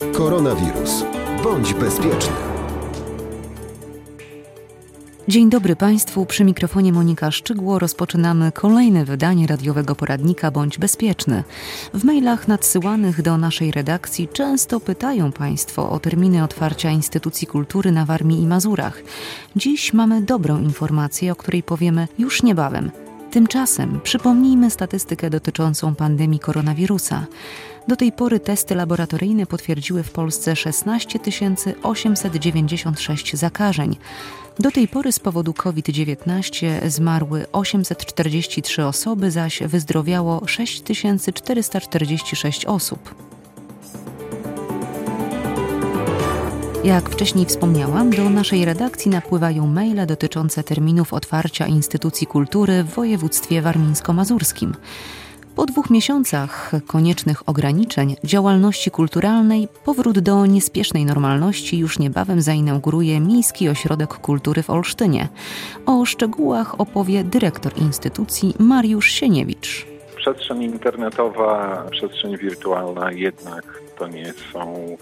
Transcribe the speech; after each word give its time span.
Koronawirus. 0.00 1.04
Bądź 1.44 1.74
bezpieczny. 1.74 2.32
Dzień 5.28 5.50
dobry 5.50 5.76
Państwu, 5.76 6.26
przy 6.26 6.44
mikrofonie 6.44 6.92
Monika 6.92 7.30
Szczygło 7.30 7.78
rozpoczynamy 7.78 8.52
kolejne 8.52 9.04
wydanie 9.04 9.46
radiowego 9.46 9.94
poradnika 9.94 10.50
Bądź 10.50 10.78
Bezpieczny. 10.78 11.44
W 11.94 12.04
mailach 12.04 12.48
nadsyłanych 12.48 13.22
do 13.22 13.38
naszej 13.38 13.70
redakcji 13.70 14.28
często 14.32 14.80
pytają 14.80 15.32
Państwo 15.32 15.90
o 15.90 16.00
terminy 16.00 16.44
otwarcia 16.44 16.90
instytucji 16.90 17.46
kultury 17.46 17.92
na 17.92 18.04
Warmii 18.04 18.42
i 18.42 18.46
Mazurach. 18.46 19.02
Dziś 19.56 19.92
mamy 19.92 20.22
dobrą 20.22 20.60
informację, 20.60 21.32
o 21.32 21.36
której 21.36 21.62
powiemy 21.62 22.08
już 22.18 22.42
niebawem. 22.42 22.90
Tymczasem 23.30 24.00
przypomnijmy 24.02 24.70
statystykę 24.70 25.30
dotyczącą 25.30 25.94
pandemii 25.94 26.38
koronawirusa. 26.38 27.26
Do 27.88 27.96
tej 27.96 28.12
pory 28.12 28.40
testy 28.40 28.74
laboratoryjne 28.74 29.46
potwierdziły 29.46 30.02
w 30.02 30.10
Polsce 30.10 30.56
16 30.56 31.18
896 31.82 33.36
zakażeń. 33.36 33.96
Do 34.58 34.70
tej 34.70 34.88
pory 34.88 35.12
z 35.12 35.18
powodu 35.18 35.54
COVID-19 35.54 36.90
zmarły 36.90 37.46
843 37.52 38.84
osoby, 38.84 39.30
zaś 39.30 39.62
wyzdrowiało 39.62 40.46
6446 40.46 42.64
osób. 42.64 43.14
Jak 46.84 47.10
wcześniej 47.10 47.46
wspomniałam, 47.46 48.10
do 48.10 48.30
naszej 48.30 48.64
redakcji 48.64 49.10
napływają 49.10 49.66
maile 49.66 50.06
dotyczące 50.06 50.64
terminów 50.64 51.12
otwarcia 51.12 51.66
instytucji 51.66 52.26
kultury 52.26 52.84
w 52.84 52.94
województwie 52.94 53.62
warmińsko-mazurskim. 53.62 54.72
Po 55.56 55.66
dwóch 55.66 55.90
miesiącach 55.90 56.72
koniecznych 56.86 57.48
ograniczeń 57.48 58.16
działalności 58.24 58.90
kulturalnej, 58.90 59.68
powrót 59.84 60.18
do 60.18 60.46
niespiesznej 60.46 61.04
normalności 61.04 61.78
już 61.78 61.98
niebawem 61.98 62.42
zainauguruje 62.42 63.20
Miejski 63.20 63.68
Ośrodek 63.68 64.14
Kultury 64.14 64.62
w 64.62 64.70
Olsztynie. 64.70 65.28
O 65.86 66.04
szczegółach 66.04 66.80
opowie 66.80 67.24
dyrektor 67.24 67.78
instytucji 67.78 68.54
Mariusz 68.58 69.10
Sieniewicz. 69.10 69.86
Przestrzeń 70.16 70.62
internetowa, 70.62 71.84
przestrzeń 71.90 72.36
wirtualna 72.36 73.12
jednak 73.12 73.80
to 74.00 74.08
nie 74.08 74.32
są 74.52 74.96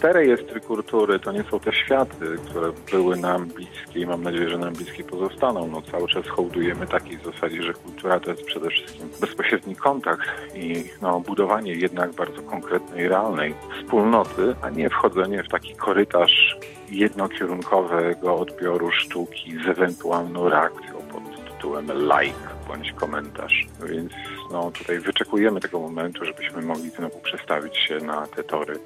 te 0.00 0.12
rejestry 0.12 0.60
kultury, 0.60 1.18
to 1.18 1.32
nie 1.32 1.42
są 1.42 1.60
te 1.60 1.72
światy, 1.72 2.36
które 2.46 2.72
były 2.90 3.16
nam 3.16 3.46
bliskie 3.48 4.00
i 4.00 4.06
mam 4.06 4.22
nadzieję, 4.22 4.48
że 4.48 4.58
nam 4.58 4.74
bliskie 4.74 5.04
pozostaną. 5.04 5.66
No, 5.66 5.82
cały 5.82 6.08
czas 6.08 6.26
hołdujemy 6.26 6.86
takiej 6.86 7.18
zasadzie, 7.24 7.62
że 7.62 7.74
kultura 7.74 8.20
to 8.20 8.30
jest 8.30 8.44
przede 8.44 8.70
wszystkim 8.70 9.08
bezpośredni 9.20 9.76
kontakt 9.76 10.30
i 10.54 10.84
no, 11.02 11.20
budowanie 11.20 11.72
jednak 11.72 12.12
bardzo 12.12 12.42
konkretnej, 12.42 13.08
realnej 13.08 13.54
wspólnoty, 13.78 14.54
a 14.62 14.70
nie 14.70 14.90
wchodzenie 14.90 15.42
w 15.42 15.48
taki 15.48 15.74
korytarz 15.74 16.56
jednokierunkowego 16.90 18.36
odbioru 18.36 18.90
sztuki 18.90 19.56
z 19.64 19.68
ewentualną 19.68 20.48
reakcją 20.48 20.92
pod 21.12 21.44
tytułem 21.44 21.86
like 21.86 22.59
bądź 22.70 22.92
komentarz. 22.92 23.66
Więc 23.88 24.12
no, 24.52 24.70
tutaj 24.70 24.98
wyczekujemy 24.98 25.60
tego 25.60 25.80
momentu, 25.80 26.24
żebyśmy 26.24 26.62
mogli 26.62 26.90
znowu 26.90 27.18
przestawić 27.18 27.76
się 27.76 27.98
na 27.98 28.26
te 28.26 28.44
tory 28.44 28.78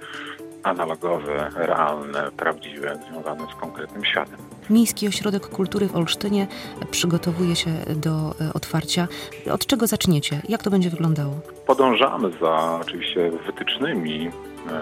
analogowe, 0.63 1.51
realne, 1.55 2.31
prawdziwe, 2.37 2.99
związane 3.11 3.47
z 3.53 3.61
konkretnym 3.61 4.05
światem. 4.05 4.37
Miejski 4.71 5.09
Ośrodek 5.09 5.47
Kultury 5.47 5.89
w 5.89 5.97
Olsztynie 5.97 6.47
przygotowuje 6.91 7.57
się 7.57 7.71
do 7.97 8.11
e, 8.11 8.53
otwarcia. 8.55 9.09
Od 9.53 9.67
czego 9.67 9.87
zaczniecie? 9.87 10.43
Jak 10.49 10.63
to 10.63 10.71
będzie 10.71 10.91
wyglądało? 10.91 11.35
Podążamy 11.67 12.31
za 12.41 12.79
oczywiście 12.83 13.31
wytycznymi 13.47 14.31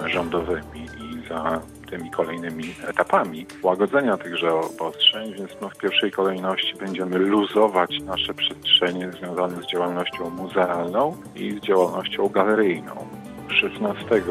e, 0.04 0.08
rządowymi 0.08 0.86
i 1.00 1.28
za 1.28 1.60
tymi 1.92 2.10
kolejnymi 2.10 2.74
etapami 2.88 3.46
łagodzenia 3.62 4.16
tychże 4.16 4.54
obostrzeń, 4.54 5.34
więc 5.34 5.50
no 5.60 5.68
w 5.68 5.76
pierwszej 5.76 6.10
kolejności 6.10 6.74
będziemy 6.74 7.18
luzować 7.18 8.00
nasze 8.00 8.34
przestrzenie 8.34 9.12
związane 9.12 9.62
z 9.62 9.66
działalnością 9.66 10.30
muzealną 10.30 11.16
i 11.36 11.50
z 11.50 11.60
działalnością 11.60 12.28
galeryjną. 12.28 13.08
16 13.48 14.22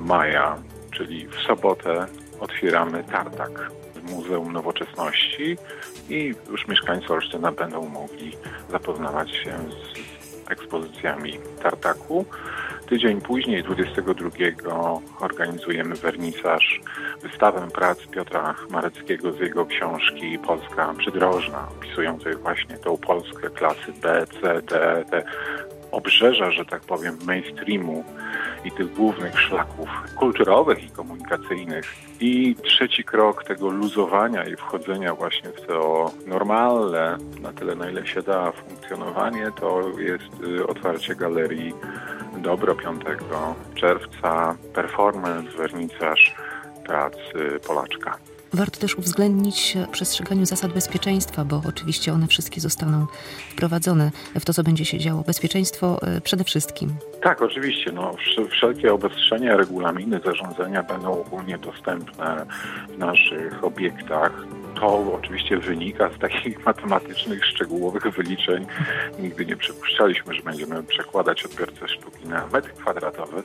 maja, 0.00 0.56
czyli 0.90 1.28
w 1.28 1.34
sobotę, 1.34 2.06
otwieramy 2.40 3.04
tartak 3.04 3.70
w 3.94 4.12
Muzeum 4.12 4.52
Nowoczesności 4.52 5.56
i 6.08 6.34
już 6.50 6.68
mieszkańcy 6.68 7.12
Olsztyna 7.12 7.52
będą 7.52 7.88
mogli 7.88 8.32
zapoznawać 8.70 9.30
się 9.30 9.58
z 9.68 10.50
ekspozycjami 10.50 11.38
tartaku. 11.62 12.24
Tydzień 12.86 13.20
później, 13.20 13.62
22, 13.62 14.30
organizujemy 15.20 15.94
wernisaż, 15.94 16.80
wystawę 17.22 17.68
prac 17.74 18.06
Piotra 18.06 18.54
Mareckiego 18.70 19.32
z 19.32 19.40
jego 19.40 19.66
książki 19.66 20.38
Polska 20.38 20.94
Przydrożna, 20.98 21.68
opisującej 21.68 22.36
właśnie 22.36 22.76
tą 22.76 22.96
Polskę 22.96 23.50
klasy 23.50 23.92
B, 24.02 24.26
C, 24.40 24.62
D, 24.62 25.04
te 25.10 25.24
obrzeża, 25.92 26.50
że 26.50 26.64
tak 26.64 26.82
powiem, 26.82 27.18
mainstreamu 27.26 28.04
i 28.64 28.70
tych 28.70 28.94
głównych 28.94 29.40
szlaków 29.40 29.88
kulturowych 30.18 30.84
i 30.84 30.90
komunikacyjnych. 30.90 31.84
I 32.20 32.56
trzeci 32.62 33.04
krok 33.04 33.44
tego 33.44 33.70
luzowania 33.70 34.44
i 34.44 34.56
wchodzenia 34.56 35.14
właśnie 35.14 35.50
w 35.50 35.66
to 35.66 36.10
normalne, 36.26 37.16
na 37.42 37.52
tyle 37.52 37.74
na 37.74 37.90
ile 37.90 38.06
się 38.06 38.22
da, 38.22 38.52
funkcjonowanie, 38.52 39.46
to 39.60 39.82
jest 39.98 40.44
y, 40.44 40.66
otwarcie 40.66 41.14
galerii 41.14 41.74
Dobro 42.42 42.74
5 42.74 43.02
czerwca, 43.74 44.56
performance, 44.74 45.50
wernisaż 45.56 46.34
pracy 46.84 47.60
Polaczka. 47.66 48.18
Warto 48.54 48.80
też 48.80 48.94
uwzględnić 48.98 49.76
przestrzeganiu 49.92 50.46
zasad 50.46 50.72
bezpieczeństwa, 50.72 51.44
bo 51.44 51.62
oczywiście 51.68 52.12
one 52.12 52.26
wszystkie 52.26 52.60
zostaną 52.60 53.06
wprowadzone 53.52 54.10
w 54.40 54.44
to, 54.44 54.52
co 54.52 54.62
będzie 54.62 54.84
się 54.84 54.98
działo. 54.98 55.22
Bezpieczeństwo 55.26 55.98
e, 56.02 56.20
przede 56.20 56.44
wszystkim. 56.44 56.94
Tak, 57.22 57.42
oczywiście. 57.42 57.92
No, 57.92 58.14
wszelkie 58.50 58.92
obostrzenia, 58.94 59.56
regulaminy, 59.56 60.20
zarządzenia 60.24 60.82
będą 60.82 61.20
ogólnie 61.20 61.58
dostępne 61.58 62.46
w 62.88 62.98
naszych 62.98 63.64
obiektach. 63.64 64.32
To 64.82 65.14
oczywiście 65.14 65.58
wynika 65.58 66.10
z 66.16 66.18
takich 66.18 66.64
matematycznych, 66.66 67.46
szczegółowych 67.46 68.02
wyliczeń. 68.02 68.66
Nigdy 69.18 69.46
nie 69.46 69.56
przypuszczaliśmy, 69.56 70.34
że 70.34 70.42
będziemy 70.42 70.82
przekładać 70.82 71.44
odbiorcę 71.44 71.88
sztuki 71.88 72.28
na 72.28 72.46
metr 72.46 72.72
kwadratowy, 72.72 73.42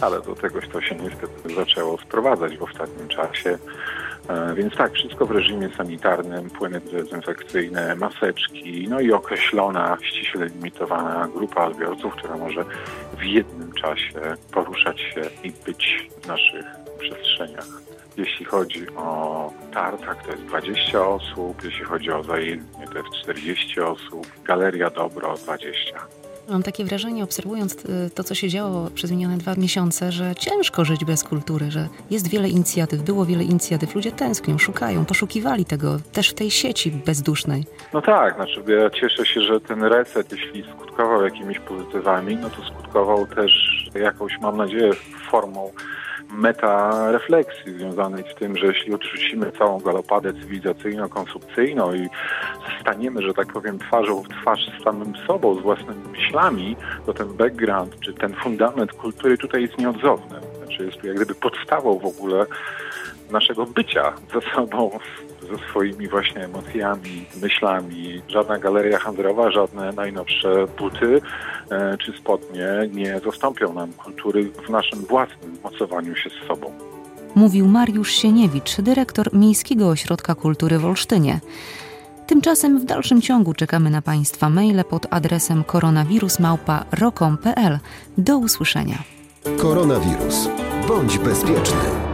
ale 0.00 0.22
do 0.22 0.34
tegoś 0.34 0.68
to 0.68 0.80
się 0.80 0.94
niestety 0.94 1.54
zaczęło 1.54 1.98
sprowadzać 1.98 2.56
w 2.56 2.62
ostatnim 2.62 3.08
czasie. 3.08 3.58
E, 4.28 4.54
więc 4.54 4.76
tak, 4.76 4.92
wszystko 4.92 5.26
w 5.26 5.30
reżimie 5.30 5.68
sanitarnym, 5.76 6.50
płyny 6.50 6.80
dezynfekcyjne, 6.80 7.96
maseczki, 7.96 8.86
no 8.88 9.00
i 9.00 9.12
określona, 9.12 9.98
ściśle 10.02 10.46
limitowana 10.46 11.28
grupa 11.34 11.64
odbiorców, 11.64 12.14
która 12.14 12.36
może 12.36 12.64
w 13.18 13.22
jednym 13.22 13.72
czasie 13.72 14.20
poruszać 14.52 15.00
się 15.00 15.22
i 15.44 15.52
być 15.66 16.08
w 16.22 16.26
naszych 16.26 16.66
przestrzeniach. 16.98 17.66
Jeśli 18.16 18.44
chodzi 18.44 18.86
o 18.96 19.52
tartak, 19.70 20.22
to 20.24 20.30
jest 20.30 20.42
20 20.42 21.06
osób, 21.06 21.64
jeśli 21.64 21.84
chodzi 21.84 22.12
o 22.12 22.22
zajęcie, 22.22 22.64
to 22.92 22.98
jest 22.98 23.10
40 23.22 23.80
osób, 23.80 24.26
galeria 24.44 24.90
dobro 24.90 25.34
20. 25.34 26.06
Mam 26.50 26.62
takie 26.62 26.84
wrażenie, 26.84 27.24
obserwując 27.24 27.84
y, 27.84 28.10
to, 28.14 28.24
co 28.24 28.34
się 28.34 28.48
działo 28.48 28.90
przez 28.94 29.10
minione 29.10 29.36
dwa 29.36 29.54
miesiące, 29.54 30.12
że 30.12 30.34
ciężko 30.34 30.84
żyć 30.84 31.04
bez 31.04 31.24
kultury, 31.24 31.70
że 31.70 31.88
jest 32.10 32.28
wiele 32.28 32.48
inicjatyw, 32.48 33.02
było 33.02 33.26
wiele 33.26 33.44
inicjatyw, 33.44 33.94
ludzie 33.94 34.12
tęsknią, 34.12 34.58
szukają, 34.58 35.04
poszukiwali 35.04 35.64
tego 35.64 35.98
też 36.12 36.30
w 36.30 36.34
tej 36.34 36.50
sieci 36.50 36.90
bezdusznej. 36.90 37.64
No 37.92 38.02
tak, 38.02 38.34
znaczy 38.34 38.62
ja 38.82 38.90
cieszę 38.90 39.26
się, 39.26 39.40
że 39.40 39.60
ten 39.60 39.82
reset, 39.82 40.32
jeśli 40.32 40.64
skutkował 40.72 41.24
jakimiś 41.24 41.58
pozytywami, 41.58 42.36
no 42.36 42.50
to 42.50 42.64
skutkował 42.64 43.26
też 43.26 43.52
jakąś, 43.94 44.38
mam 44.40 44.56
nadzieję, 44.56 44.90
formą 45.30 45.70
meta-refleksji 46.32 47.72
związanej 47.72 48.24
z 48.32 48.34
tym, 48.34 48.56
że 48.56 48.66
jeśli 48.66 48.94
odrzucimy 48.94 49.52
całą 49.58 49.80
galopadę 49.80 50.32
cywilizacyjno-konsumpcyjną 50.32 51.96
i 51.96 52.08
staniemy, 52.80 53.22
że 53.22 53.34
tak 53.34 53.52
powiem, 53.52 53.78
twarzą 53.78 54.22
w 54.22 54.28
twarz 54.28 54.70
z 54.80 54.84
samym 54.84 55.12
sobą, 55.26 55.54
z 55.54 55.62
własnymi 55.62 56.08
myślami, 56.12 56.76
to 57.06 57.14
ten 57.14 57.28
background, 57.28 58.00
czy 58.00 58.14
ten 58.14 58.34
fundament 58.34 58.92
kultury 58.92 59.38
tutaj 59.38 59.62
jest 59.62 59.78
nieodzowny. 59.78 60.40
Znaczy 60.56 60.84
jest 60.84 61.00
tu 61.00 61.06
jak 61.06 61.16
gdyby 61.16 61.34
podstawą 61.34 61.98
w 61.98 62.06
ogóle 62.06 62.46
naszego 63.30 63.66
bycia 63.66 64.12
ze 64.34 64.54
sobą, 64.54 64.98
ze 65.50 65.58
swoimi 65.68 66.08
właśnie 66.08 66.44
emocjami, 66.44 67.26
myślami. 67.42 68.22
Żadna 68.28 68.58
galeria 68.58 68.98
handlowa, 68.98 69.50
żadne 69.50 69.92
najnowsze 69.92 70.66
buty 70.78 71.20
e, 71.70 71.98
czy 71.98 72.12
spodnie 72.12 72.68
nie 72.92 73.20
zastąpią 73.24 73.74
nam 73.74 73.92
kultury 73.92 74.50
w 74.66 74.70
naszym 74.70 74.98
własnym 74.98 75.56
mocowaniu 75.64 76.16
się 76.16 76.30
z 76.30 76.46
sobą. 76.48 76.72
Mówił 77.34 77.66
Mariusz 77.66 78.10
Sieniewicz, 78.10 78.80
dyrektor 78.80 79.34
Miejskiego 79.34 79.88
Ośrodka 79.88 80.34
Kultury 80.34 80.78
w 80.78 80.84
Olsztynie. 80.84 81.40
Tymczasem 82.26 82.80
w 82.80 82.84
dalszym 82.84 83.22
ciągu 83.22 83.54
czekamy 83.54 83.90
na 83.90 84.02
Państwa 84.02 84.50
maile 84.50 84.84
pod 84.84 85.06
adresem 85.10 85.64
koronawirusmałpa.rokom.pl. 85.64 87.78
Do 88.18 88.38
usłyszenia. 88.38 88.98
Koronawirus. 89.58 90.48
Bądź 90.88 91.18
bezpieczny. 91.18 92.09